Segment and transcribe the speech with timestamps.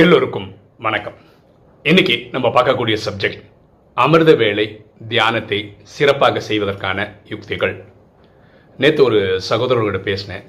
[0.00, 0.48] எல்லோருக்கும்
[0.84, 1.14] வணக்கம்.
[1.84, 3.44] இன்னைக்கு நம்ம பார்க்கக்கூடிய சப்ஜெக்ட்
[3.96, 4.64] அமிர்த வேளை
[5.12, 5.58] தியானத்தை
[5.92, 7.72] சிறப்பாக செய்வதற்கான யுக்திகள்.
[8.78, 10.44] நேற்று ஒரு சகோதரர்கிட்ட பேசினேன்.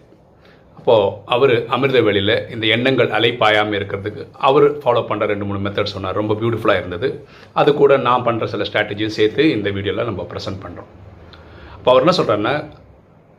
[0.77, 6.19] அப்போது அவர் அமிர்த வேளையில் இந்த எண்ணங்கள் அலைப்பாயாமல் இருக்கிறதுக்கு அவர் ஃபாலோ பண்ணுற ரெண்டு மூணு மெத்தட் சொன்னார்.
[6.21, 7.09] ரொம்ப பியூட்டிஃபுல்லாக இருந்தது.
[7.61, 10.91] அது கூட நான் பண்ணுற சில ஸ்ட்ராட்டஜியும் சேர்த்து இந்த வீடியோவில் நம்ம ப்ரெசென்ட் பண்ணுறோம்
[11.77, 12.55] அப்போ அவர் என்ன சொல்கிறாருன்னா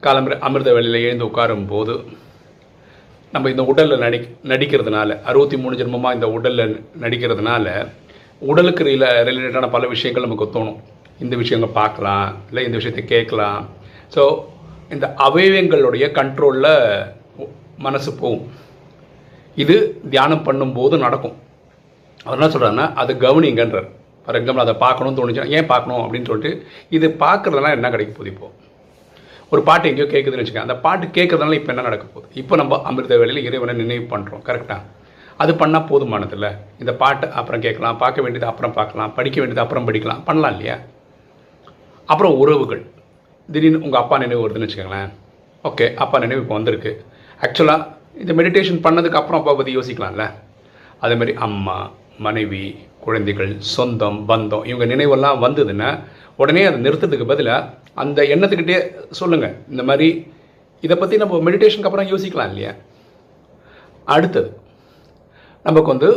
[0.02, 1.96] காலம்பரை அமிர்த வேலையில் எழுந்து உட்காரும் போது
[3.34, 4.18] நம்ம இந்த உடலில் நடி
[4.50, 7.66] நடிக்கிறதுனால அறுபத்தி மூணு ஜென்மமாக இந்த உடலில் நடிக்கிறதுனால
[8.50, 10.78] உடலுக்கு ரில ரிலேட்டடான பல விஷயங்கள் நமக்கு தோணும்.
[11.24, 13.60] இந்த விஷயங்கள் பார்க்கலாம் இல்லை இந்த விஷயத்தை கேட்கலாம்.
[14.14, 14.22] ஸோ
[14.95, 16.72] இந்த அவயவங்களுடைய கண்ட்ரோலில்
[17.86, 18.45] மனசு போகும்.
[19.62, 19.77] இது
[20.14, 21.36] தியானம் பண்ணும்போது நடக்கும்.
[22.24, 23.88] அவர் என்ன சொல்கிறாருன்னா அது கவனிங்கன்றார்.
[24.22, 26.02] ஃபார் எக்ஸாம்பிள் அதை பார்க்கணும்னு தோணுச்சுன்னா ஏன் பார்க்கணும்?
[26.05, 26.52] அப்படின்னு சொல்லிட்டு
[26.97, 28.55] இது பார்க்குறதுலாம் என்ன கிடைக்க போது இப்போது
[29.52, 30.66] ஒரு பாட்டு எங்கேயோ கேட்குதுன்னு வச்சுக்கோங்க.
[30.68, 32.28] அந்த பாட்டு கேட்குறதுனால இப்போ என்ன நடக்க போகுது?
[32.41, 34.96] இப்போ நம்ம அமிர்த வேலையில் இறைவனை நினைவு பண்ணுறோம் கரெக்டாக
[35.42, 36.46] அது பண்ணால் போதுமானதில்ல
[36.82, 40.22] இந்த பாட்டு அப்புறம் கேட்கலாம் பார்க்க வேண்டியது அப்புறம் பார்க்கலாம் படிக்க வேண்டியது அப்புறம் படிக்கலாம்.
[40.28, 40.77] பண்ணலாம் இல்லையா?
[42.08, 42.82] அப்புறம் உறவுகள்.
[43.48, 45.10] திடீர்னு உங்கள் அப்பா நினைவு வருதுன்னு வச்சுக்கோங்களேன்.
[45.64, 46.92] ஓகே அப்பா நினைவு இப்போ வந்திருக்கு.
[47.44, 47.86] ஆக்சுவலாக
[48.22, 50.27] இந்த மெடிடேஷன் பண்ணதுக்கு அப்புறம் அப்பா பற்றி யோசிக்கலாம்ல.
[51.05, 51.77] அதேமாதிரி அம்மா
[52.27, 52.64] மனைவி
[53.05, 55.90] குழந்தைகள் சொந்தம் பந்தம் இவங்க நினைவெல்லாம் வந்ததுன்னா
[56.41, 57.70] உடனே அதை நிறுத்துறதுக்கு பதிலாக
[58.03, 58.78] அந்த எண்ணத்துக்கிட்டே
[59.20, 60.08] சொல்லுங்கள் இந்த மாதிரி
[60.86, 62.72] இதை பற்றி நம்ம மெடிடேஷனுக்கு அப்புறம் யோசிக்கலாம் இல்லையா?
[64.05, 64.50] அடுத்தது
[65.62, 66.11] நமக்கு வந்து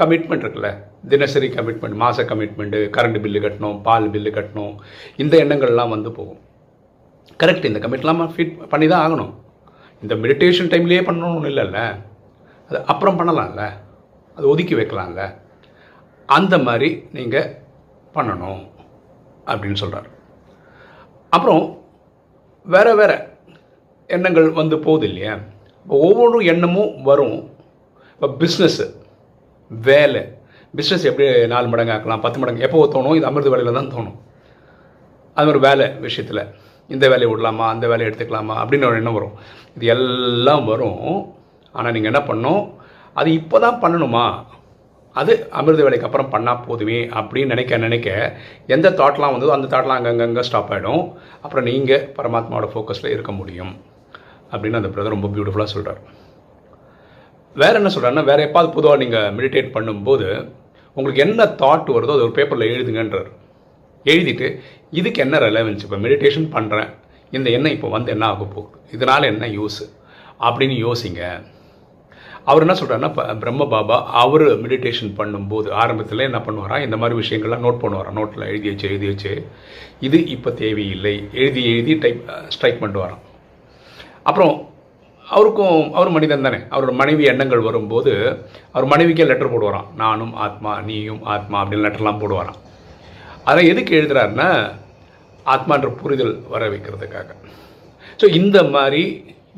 [0.00, 0.70] கமிட்மெண்ட் இருக்குல்ல.
[1.08, 4.74] தினசரி கமிட்மெண்ட் மாத கமிட்மெண்ட்டு கரண்ட் பில்லு கட்டணும் பால் பில்லு கட்டணும்
[5.16, 6.40] இந்த எண்ணங்கள்லாம் வந்து போகும்.
[7.42, 9.32] கரெக்ட் இந்த கமிட்லாம் ஃபிட் பண்ணி தான் ஆகணும்.
[10.02, 11.80] இந்த மெடிடேஷன் டைம்லேயே பண்ணணும்னு இல்லைல்ல.
[12.68, 13.64] அது அப்புறம் பண்ணலாம்ல.
[14.36, 15.34] அது ஒதுக்கி வைக்கலாம்ல.
[16.26, 17.50] அந்த மாதிரி நீங்கள்
[18.14, 18.62] பண்ணணும்.
[19.46, 20.08] அப்படின்னு சொல்கிறார்
[21.30, 21.64] அப்புறம்
[22.62, 23.16] வேறு வேறு
[24.06, 25.34] எண்ணங்கள் வந்து போகுது இல்லையா?
[25.82, 27.50] இப்போ ஒவ்வொரு எண்ணமும் வரும்.
[28.14, 28.86] இப்போ பிஸ்னஸ்ஸு
[29.68, 30.22] வேலை.
[30.76, 32.62] பிஸ்னஸ் எப்படி நாலு மடங்கு ஆக்கலாம் பத்து மடங்கு?
[32.62, 33.16] எப்போ தோணும்?
[33.16, 34.16] இது அமிர்த வேலையில் தான் தோணும்.
[35.34, 36.42] அது மாதிரி வேலை விஷயத்தில்.
[36.88, 37.68] இந்த வேலையை விடலாமா?
[37.68, 38.54] அந்த வேலையை எடுத்துக்கலாமா?
[38.62, 39.34] அப்படின்னு ஒரு எண்ணம் வரும்.
[39.74, 41.34] இது எல்லாம் வரும்.
[41.72, 42.72] ஆனால் நீங்கள் என்ன பண்ணணும்?
[43.14, 44.44] அது இப்போ தான் பண்ணணுமா?
[45.20, 48.08] அது அமிர்த வேலைக்கு அப்புறம் பண்ணால் போதுமே அப்படின்னு நினைக்க நினைக்க
[48.74, 51.02] எந்த தாட்லாம் வந்ததோ அந்த தாட்லாம் அங்கங்கங்கே ஸ்டாப் ஆகிடும்
[51.44, 53.72] அப்புறம் நீங்கள் பரமாத்மாவோட ஃபோக்கஸில் இருக்க முடியும்
[54.52, 56.02] அப்படின்னு அந்த பிரதர் ரொம்ப பியூட்டிஃபுல்லாக சொல்கிறார்
[57.56, 60.28] வேறு என்ன சொல்கிறாருன்னா வேறு எப்பாவது பொதுவாக நீங்கள் மெடிடேட் பண்ணும்போது
[60.96, 63.30] உங்களுக்கு என்ன தாட் வருதோ அது ஒரு பேப்பரில் எழுதுங்கன்றார்.
[64.06, 64.46] எழுதிட்டு
[64.98, 66.90] இதுக்கு என்ன ரெலவென்ஸ் இப்போ மெடிடேஷன் பண்ணுறேன்
[67.36, 68.78] இந்த எண்ணம் இப்போ வந்து என்ன ஆக போகுது?
[68.94, 69.78] இதனால் என்ன யூஸ்
[70.46, 71.22] அப்படின்னு யோசிங்க.
[72.50, 73.10] அவர் என்ன சொல்கிறாருன்னா
[73.42, 78.68] பிரம்ம பாபா அவர் மெடிடேஷன் பண்ணும்போது ஆரம்பத்தில் என்ன பண்ணுவாரா இந்த மாதிரி விஷயங்கள்லாம் நோட் பண்ணுவாரா நோட்டில் எழுதி
[78.72, 79.32] வச்சு எழுதி வச்சு
[80.06, 82.22] இது இப்போ தேவையில்லை எழுதி எழுதி டைப்
[82.54, 83.24] ஸ்ட்ரைக் பண்ணிட்டு வரான்
[84.28, 84.54] அப்புறம்
[85.24, 88.12] அவருக்கும் அவர் மனிதன் தானே அவரோட மனைவி எண்ணங்கள் வரும்போது
[88.74, 89.86] அவர் மனைவிக்கே லெட்டர் போடுவாராம்.
[90.02, 92.58] நானும் ஆத்மா நீயும் ஆத்மா அப்படின்னு லெட்டர்லாம் போடுவாராம்.
[93.50, 94.48] அதை எதுக்கு எழுதுறாருன்னா
[95.46, 97.30] ஆத்மான்ற புரிதல் வர வைக்கிறதுக்காக.
[98.20, 99.02] ஸோ இந்த மாதிரி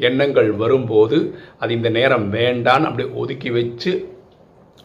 [0.09, 1.19] எண்ணங்கள் வரும்போது
[1.63, 3.93] அது இந்த நேரம் வேண்டான்னு அப்படியே ஒதுக்கி வச்சு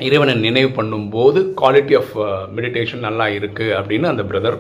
[0.07, 2.13] இறைவனை நினைவு பண்ணும்போது குவாலிட்டி ஆஃப்
[2.57, 4.57] மெடிடேஷன் நல்லா இருக்குது அப்படின்னு அந்த பிரதர்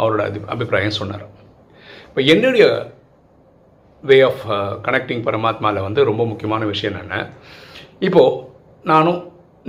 [0.00, 1.24] அவரோட அபி அபிப்பிராயம் சொன்னார்.
[2.08, 2.64] இப்போ என்னுடைய
[4.04, 4.44] வே ஆஃப்
[4.86, 7.18] கனெக்டிங் பரமாத்மாவில் வந்து ரொம்ப முக்கியமான விஷயம் என்னென்ன
[8.06, 8.38] இப்போது
[8.90, 9.20] நானும்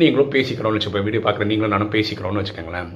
[0.01, 2.89] நீங்களும் பேசிக்கிறோம்னு வச்சுப்போம் வீடியோ பார்க்குற நீங்களும் நானும் பேசிக்கிறோம்னு வச்சுக்கோங்களேன்.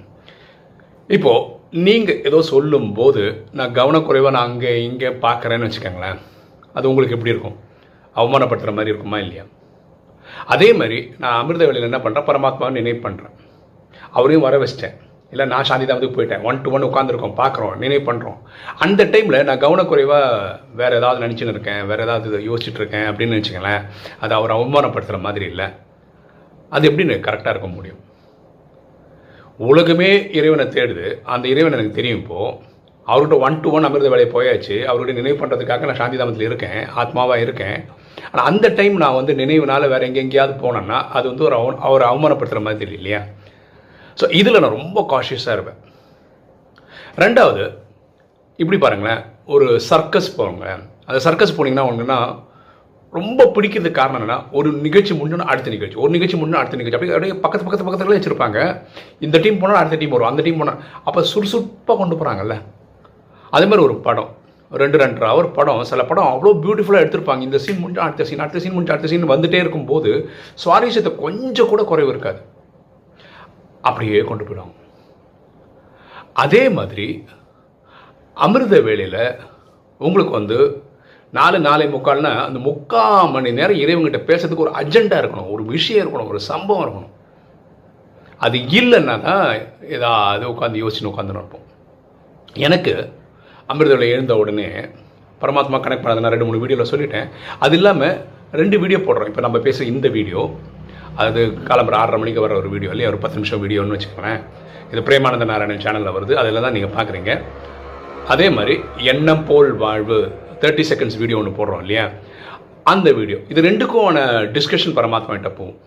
[1.09, 1.45] இப்போது
[1.85, 3.23] நீங்கள் ஏதோ சொல்லும்போது
[3.59, 6.19] நான் கவனக்குறைவாக நான் அங்கே இங்கே பார்க்குறேன்னு வச்சுக்கோங்களேன்.
[6.77, 7.57] அது உங்களுக்கு எப்படி இருக்கும்?
[8.19, 9.45] அவமானப்படுத்துகிற மாதிரி இருக்குமா இல்லையா?
[10.53, 13.35] அதே மாதிரி நான் அமிர்த வேலையில் என்ன பண்ணுறேன் பரமாத்மாவை நினைவு பண்ணுறேன்
[14.17, 14.95] அவரையும் வர வச்சிட்டேன்.
[15.31, 16.43] இல்லை நான் சாந்தி தாமத்துக்கு போயிட்டேன்.
[16.49, 17.75] ஒன் டு ஒன் உட்காந்துருக்கோம் பார்க்குறோம்.
[17.83, 18.37] நினைவு பண்ணுறோம்
[18.85, 21.81] அந்த டைமில் நான் கவனக்குறைவாக வேறு ஏதாவது நினச்சின்னு இருக்கேன்.
[21.89, 23.81] வேறு ஏதாவது யோசிச்சுட்டு இருக்கேன் அப்படின்னு நினச்சிங்களேன்
[24.19, 25.67] அது அவர் அவமானப்படுத்துகிற மாதிரி இல்லை.
[26.75, 28.01] அது எப்படின்னு கரெக்டாக இருக்க முடியும்.
[29.69, 30.09] உலகமே
[30.39, 31.07] இறைவனை தேடுது.
[31.35, 32.57] அந்த இறைவன் எனக்கு தெரியும் இப்போது
[33.11, 34.75] அவர்கிட்ட ஒன் டு ஒன் அமிர்த வேலையை போயாச்சு.
[34.91, 36.79] அவருடைய நினைவு பண்ணுறதுக்காக நான் சாந்தி தாமத்தில் இருக்கேன்.
[37.01, 37.77] ஆத்மாவாக இருக்கேன்.
[38.31, 42.05] ஆனால் அந்த டைம் நான் வந்து நினைவுனால வேறு எங்கே எங்கேயாவது போனேன்னா அது வந்து ஒரு அவன் அவரை
[42.11, 43.21] அவமானப்படுத்துகிற மாதிரி தெரியல இல்லையா?
[44.19, 45.79] ஸோ இதில் நான் ரொம்ப காஷியஸாக இருப்பேன்.
[47.23, 47.63] ரெண்டாவது
[48.63, 49.21] இப்படி பாருங்களேன்.
[49.55, 50.65] ஒரு சர்க்கஸ் போங்க.
[51.09, 52.19] அந்த சர்க்கஸ் போனீங்கன்னா ஒன்றுன்னா
[53.17, 55.97] ரொம்ப பிடிக்கிறதுக்கு காரணம் என்னன்னா ஒரு நிகழ்ச்சி முடிஞ்சோன்னா அடுத்த நிகழ்ச்சி.
[56.03, 56.97] ஒரு நிகழ்ச்சி முடிஞ்சா அடுத்த நிகழ்ச்சி.
[56.97, 58.59] அப்படியே அப்படியே பக்கத்து பக்கத்து பக்கத்துல வச்சுருப்பாங்க.
[59.27, 60.31] இந்த டீம் போனால் அடுத்த டீம் வரும்.
[60.31, 62.57] அந்த டீம் போனால் அப்போ சுறுசுறுப்பாக கொண்டு போகிறாங்கல்ல
[63.55, 64.31] அதே மாதிரி ஒரு படம்.
[64.81, 65.83] ரெண்டு ரெண்டரை ஹவர் படம்.
[65.89, 67.41] சில படம் அவ்வளோ பியூட்டிஃபுல்லாக எடுத்திருப்பாங்க.
[67.47, 70.11] இந்த சீன் முடிஞ்சு அடுத்த சீன் அடுத்த சீன் முடிஞ்சு அடுத்த சீன் வந்துட்டே இருக்கும்போது
[70.63, 72.41] சுவாரஸ்யத்தை கொஞ்சம் கூட குறைவு இருக்காது.
[73.81, 74.73] அப்படியே கொண்டு போயிடும்
[76.33, 77.07] அதே மாதிரி
[78.33, 79.21] அமிர்த வேளையில்
[79.97, 80.57] உங்களுக்கு வந்து
[81.37, 85.51] நாலு நாலே முக்கால்னா அந்த முக்கால் மணி நேரம் இறைவங்கிட்ட பேசுறதுக்கு ஒரு அஜெண்டா இருக்கணும்.
[85.51, 86.27] ஒரு விஷயம் இருக்கணும்.
[86.27, 87.13] ஒரு சம்பவம் இருக்கணும்.
[88.37, 89.47] அது இல்லைன்னா தான்
[89.95, 91.65] ஏதாவது உட்காந்து யோசிச்சு உட்காந்து இருப்போம்.
[92.53, 92.93] எனக்கு
[93.71, 94.67] அமிர்தவில் எழுந்த உடனே
[95.41, 97.27] பரமாத்மா கனெக்ட் பண்ணதை நான் ரெண்டு மூணு வீடியோவில் சொல்லிட்டேன்.
[97.65, 98.15] அது இல்லாமல்
[98.59, 99.29] ரெண்டு வீடியோ போடுறோம்.
[99.31, 100.41] இப்போ நம்ம பேசுகிற இந்த வீடியோ
[101.23, 103.09] அது காலம்பர ஆறரை மணிக்கு வர ஒரு வீடியோ இல்லையா?
[103.13, 104.41] ஒரு பத்து நிமிஷம் வீடியோன்னு வச்சுக்கோங்களேன்.
[104.91, 106.33] இது பிரேமானந்த நாராயணன் சேனலில் வருது.
[106.41, 107.31] அதில் தான் நீங்கள் பார்க்குறீங்க
[108.33, 108.75] அதே மாதிரி
[109.11, 110.17] எண்ணம் போல் வாழ்வு
[110.63, 112.05] தேர்ட்டி செகண்ட்ஸ் வீடியோ ஒன்று போடுறோம் இல்லையா?
[112.93, 114.17] அந்த வீடியோ இது ரெண்டுக்குமான
[114.57, 115.77] டிஸ்கஷன் பரமாத்மா கிட்ட போகும்.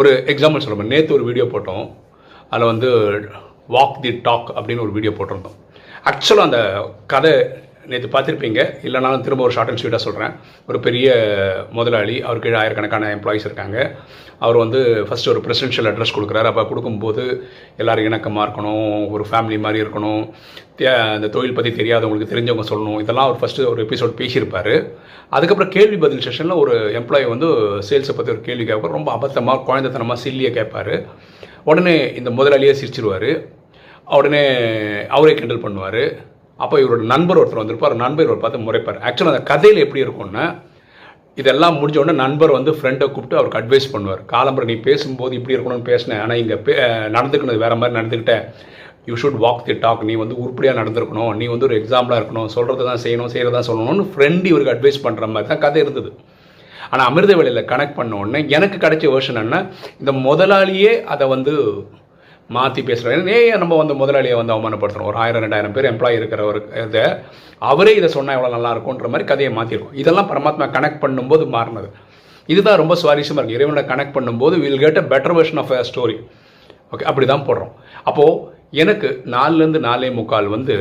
[0.00, 1.84] ஒரு எக்ஸாம்பிள் சொல்லுவோம் நேற்று ஒரு வீடியோ போட்டோம்.
[2.52, 2.88] அதில் வந்து
[3.76, 5.58] வாக் தி டாக் அப்படின்னு ஒரு வீடியோ போட்டிருந்தோம்.
[6.04, 7.46] ஆக்சுவலாக அந்த கதை
[7.86, 8.74] நேற்று பார்த்துருப்பீங்க.
[8.82, 10.30] இல்லைனாலும் திரும்ப ஒரு ஷார்ட் அண்ட் ஸ்வீட்டாக சொல்கிறேன்
[10.68, 11.14] ஒரு பெரிய
[11.72, 13.94] முதலாளி அவருக்கு கீழே ஆயிரக்கணக்கான எம்ப்ளாயிஸ் இருக்காங்க.
[14.38, 16.44] அவர் வந்து ஃபஸ்ட்டு ஒரு ப்ரெசிடென்ஷியல் அட்ரஸ் கொடுக்குறாரு.
[16.44, 17.42] அப்போ கொடுக்கும்போது
[17.76, 20.30] எல்லோரும் இணக்கமாக இருக்கணும் ஒரு ஃபேமிலி மாதிரி இருக்கணும்.
[20.78, 23.00] தே- அந்த தொழில் பற்றி தெரியாதவங்களுக்கு தெரிஞ்சவங்க சொல்லணும்.
[23.00, 24.90] இதெல்லாம் அவர் ஃபஸ்ட்டு ஒரு எபிசோட் பேசியிருப்பார்.
[25.30, 27.46] அதுக்கப்புறம் கேள்வி பதில் செஷனில் ஒரு எம்ப்ளாயி வந்து
[27.90, 28.90] சேல்ஸை பற்றி ஒரு கேள்வி கேட்பார்.
[28.90, 31.04] ரொம்ப அபத்தமாக குழந்தைத்தனமாக சில்லியை கேட்பார்.
[31.64, 33.46] உடனே இந்த முதலாளியே சிரிச்சிருவார்.
[34.06, 34.42] உடனே
[35.16, 36.04] அவரே கிண்டல் பண்ணுவார்.
[36.58, 37.94] அப்போ இவரோட நண்பர் ஒருத்தர் வந்திருப்பார்.
[38.04, 38.98] நண்பர் இவர் பார்த்து முறைப்பார்.
[39.08, 40.44] ஆக்சுவலாக அந்த கதையில் எப்படி இருக்கும்னா
[41.40, 44.22] இதெல்லாம் முடிஞ்ச உடனே நண்பர் வந்து ஃப்ரெண்டை கூப்பிட்டு அவருக்கு அட்வைஸ் பண்ணுவார்.
[44.32, 46.20] காலம்பரம் நீ பேசும்போது இப்படி இருக்கணும்னு பேசினேன்.
[46.24, 46.74] ஆனால் இங்கே பே
[47.16, 48.44] நடந்துக்கினது வேறு மாதிரி நடந்துக்கிட்டேன்
[49.10, 51.32] you should walk the talk நீ வந்து உருப்படியாக நடந்திருக்கணும்.
[51.40, 52.50] நீ வந்து ஒரு எக்ஸாம்பிளாக இருக்கணும்.
[52.56, 56.12] சொல்கிறது தான் செய்யணும் செய்கிறதா சொல்லணும்னு ஃப்ரெண்ட் இவருக்கு அட்வைஸ் பண்ணுற மாதிரி தான் கதை இருந்தது.
[56.90, 59.58] ஆனால் அமிர்த வேலையில் கனெக்ட் பண்ண உடனே எனக்கு கிடைச்ச வேர்ஷன் என்ன
[60.00, 61.54] இந்த முதலாளியே அதை வந்து
[62.56, 67.04] மாற்றி பேசுகிறாங்க ஏன் நம்ம வந்து முதலாளியை வந்து அவமானப்படுத்துகிறோம் ஒரு ஆயிரம் ரெண்டாயிரம் பேர் எம்ப்ளாயி இருக்கிறவர் இதை
[67.70, 71.88] அவரே இதை சொன்னால் எவ்வளோ நல்லா இருக்கும்ன்ற மாதிரி கதையை மாற்றிருக்கோம் இதெல்லாம் பரமாத்மா கனெக்ட் பண்ணும்போது மாறினது.
[72.48, 76.16] இதுதான் ரொம்ப சுவாரஸ்யமாக இருக்குது இறைவனை கனெக்ட் பண்ணும்போது will get a better version of a story
[76.92, 77.72] okay அப்படி தான் போடுறோம்.
[78.08, 78.34] அப்போது
[78.82, 80.74] எனக்கு நாலுலேருந்து நாலே முக்கால் வந்து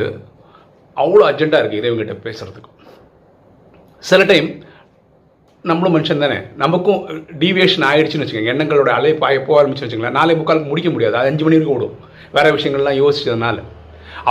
[0.98, 2.70] அவ்வளோ அர்ஜென்ட்டாக இருக்குது இறைவன்கிட்ட பேசுகிறதுக்கு
[4.04, 4.48] சில டைம்
[5.70, 6.38] நம்மளும் மனுஷன் தானே.
[6.62, 7.02] நமக்கும்
[7.42, 8.52] டீவியேஷன் ஆயிடுச்சுன்னு வச்சுக்கோங்க.
[8.54, 11.16] எண்ணங்களோட அலை பாய போக ஆரம்பிச்சு வச்சுங்களேன் நாளை முக்காலுக்கு முடிக்க முடியாது.
[11.20, 11.98] அது அஞ்சு மணி வரைக்கும் விடும்
[12.36, 13.58] வேறு விஷயங்கள்லாம் யோசிச்சதுனால.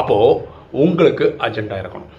[0.00, 0.40] அப்போது
[0.84, 2.10] உங்களுக்கு அஜெண்டா இருக்கணும்.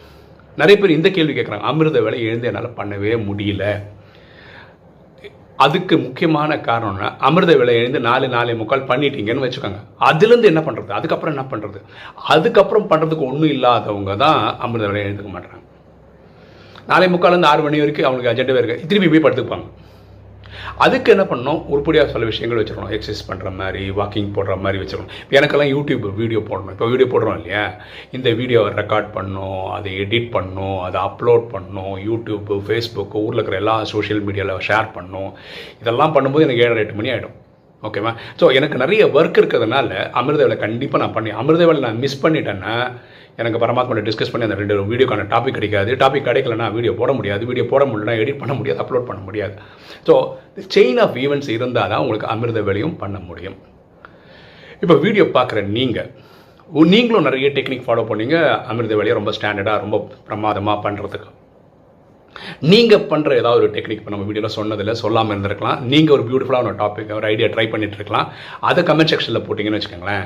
[0.61, 3.65] நிறைய பேர் இந்த கேள்வி கேட்குறாங்க அமிர்த வேலை எழுந்து என்னால் பண்ணவே முடியல.
[5.65, 9.81] அதுக்கு முக்கியமான காரணம்னா அமிர்த வேலை எழுந்து நாலு நாலே முக்கால் பண்ணிட்டீங்கன்னு வச்சுக்கோங்க.
[10.09, 11.81] அதுலேருந்து என்ன பண்ணுறது அதுக்கப்புறம் என்ன பண்ணுறது
[12.35, 15.59] அதுக்கப்புறம் பண்ணுறதுக்கு ஒன்றும் இல்லாதவங்க தான் அமிர்த வேலை எழுந்துக்க மாட்டாங்க
[16.89, 19.67] நாளை முக்காலேருந்து ஆறு மணி வரைக்கும் அவங்களுக்கு அஜெண்டாவே இருக்குது திருப்பி போய் படுத்துப்பாங்க.
[20.83, 21.59] அதுக்கு என்ன பண்ணணும்?
[21.73, 22.93] உருப்படியாக சில விஷயங்கள் வச்சுருக்கணும்.
[22.95, 25.13] எக்ஸசைஸ் பண்ணுற மாதிரி வாக்கிங் போடுற மாதிரி வச்சுருக்கணும்.
[25.23, 26.73] இப்போ எனக்கெல்லாம் யூடியூப் வீடியோ போடணும்.
[26.75, 27.63] இப்போ வீடியோ போடுறோம் இல்லையா?
[28.17, 33.75] இந்த வீடியோவை ரெக்கார்ட் பண்ணணும் அதை எடிட் பண்ணும் அதை அப்லோட் பண்ணணும் யூடியூப்பு ஃபேஸ்புக் ஊரில் இருக்கிற எல்லா
[33.93, 35.31] சோஷியல் மீடியாவில் ஷேர் பண்ணும்.
[35.83, 37.37] இதெல்லாம் பண்ணும்போது எனக்கு ஏழரை எட்டு மணி ஆகிடும்
[37.83, 42.21] ஓகேவா ஸோ எனக்கு நிறைய ஒர்க் இருக்கிறதுனால அமிர்த வேலை கண்டிப்பாக நான் பண்ணி அமிர்த வேலை நான் மிஸ்
[42.25, 42.75] பண்ணிட்டேன்னா
[43.39, 45.91] எனக்கு பரமாத்மா டிஸ்கஸ் பண்ணி அந்த ரெண்டு வீடியோக்கான டாபிக் கிடைக்காது.
[46.03, 47.43] டாபிக் கிடைக்கலனா வீடியோ போட முடியாது.
[47.49, 49.55] வீடியோ போட முடியலனா எடிட் பண்ண முடியாது அப்லோட் பண்ண முடியாது.
[50.07, 50.15] ஸோ
[50.75, 53.59] செயின் ஆஃப் ஈவெண்ட்ஸ் இருந்தால் தான் உங்களுக்கு அமிர்த வேலையும் பண்ண முடியும்.
[54.83, 56.09] இப்போ வீடியோ பார்க்குற நீங்கள்
[56.93, 58.35] நீங்களும் நிறைய டெக்னிக் ஃபாலோ பண்ணீங்க.
[58.71, 59.97] அமிர்த வேலையை ரொம்ப ஸ்டாண்டர்டாக ரொம்ப
[60.27, 61.29] பிரமாதமாக பண்ணுறதுக்கு
[62.71, 65.79] நீங்கள் பண்ணுற ஏதாவது ஒரு டெக்னிக் இப்போ நம்ம வீடியோவில் சொன்னதில் சொல்லாமல் இருந்திருக்கலாம்.
[65.93, 68.27] நீங்கள் ஒரு பியூட்டிஃபுல்லான ஒரு டாபிக் ஒரு ஐடியா ட்ரை பண்ணிட்டு இருக்கலாம்.
[68.69, 70.25] அதை கமெண்ட் செக்ஷனில் போட்டிங்கன்னு வச்சுக்கோங்களேன்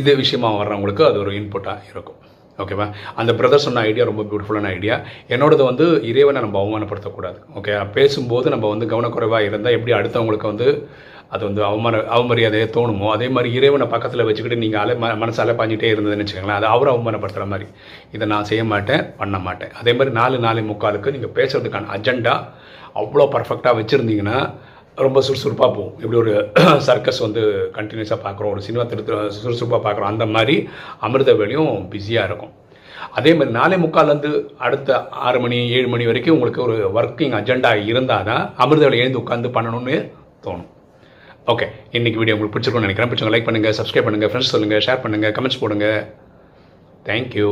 [0.00, 2.20] இது விஷயமா வர்றவங்களுக்கு அது ஒரு இன்புட்டாக இருக்கும்.
[2.62, 2.86] ஓகேவா
[3.20, 4.96] அந்த பிரதர் சொன்ன ஐடியா ரொம்ப பியூட்டிஃபுல்லான ஐடியா
[5.34, 7.38] என்னோடது வந்து இறைவனை நம்ம அவமானப்படுத்தக்கூடாது.
[7.58, 10.68] ஓகே பேசும்போது நம்ம வந்து கவனக்குறைவாக இருந்தால் எப்படி அடுத்தவங்களுக்கு வந்து
[11.34, 13.06] அது வந்து அவமான அவமரியாதையே தோணுமோ?
[13.14, 17.46] அதே மாதிரி இறைவனை பக்கத்தில் வச்சுக்கிட்டு நீங்கள் அலை ம மனசு அலைப்பாஞ்சிட்டே இருந்ததுன்னு வச்சுக்கோங்களேன் அது அவரை அவமானப்படுத்துகிற
[17.52, 17.66] மாதிரி.
[18.16, 19.72] இதை நான் செய்ய மாட்டேன் பண்ண மாட்டேன்.
[19.80, 22.34] அதே மாதிரி நாலு நாலு முக்காலுக்கு நீங்கள் பேசுறதுக்கான அஜெண்டா
[23.02, 24.38] அவ்வளோ பர்ஃபெக்டாக வச்சுருந்தீங்கன்னா
[24.98, 26.32] ரொம்ப சுறுசுறுப்பாக போகும் இப்படி ஒரு
[26.88, 27.42] சர்க்கஸ் வந்து
[27.76, 30.56] கண்டினியூஸாக பார்க்குறோம் ஒரு சினிமா திருத்த சுறுசுறுப்பாக பார்க்குறோம் அந்த மாதிரி
[31.06, 32.52] அமிர்த வேலையும் பிஸியாக இருக்கும்.
[33.18, 34.30] அதே மாதிரி நாலே முக்கால்லேருந்து
[34.66, 34.98] அடுத்த
[35.28, 39.50] ஆறு மணி ஏழு மணி வரைக்கும் உங்களுக்கு ஒரு ஒர்க்கிங் அஜெண்டா இருந்தால் தான் அமிர்த வேலை எழுந்து உட்காந்து
[39.56, 39.96] பண்ணணும்னு
[40.46, 40.70] தோணும்.
[41.52, 41.66] ஓகே
[41.98, 43.10] இன்னைக்கு வீடியோ உங்களுக்கு பிடிச்சிருக்கும்னு நினைக்கிறேன்.
[43.10, 45.88] பிடிச்சவங்க லைக் பண்ணுங்கள் சப்ஸ்கிரைப் பண்ணுங்கள் ஃப்ரெண்ட்ஸ் சொல்லுங்கள் ஷேர் பண்ணுங்கள் கமெண்ட்ஸ் போடுங்க.
[47.08, 47.50] தேங்க்யூ